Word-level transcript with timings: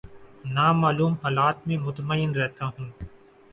نا 0.55 0.67
معلوم 0.81 1.13
حالات 1.23 1.57
میں 1.67 1.77
مطمئن 1.85 2.29
رہتا 2.35 2.65
ہوں 2.67 2.89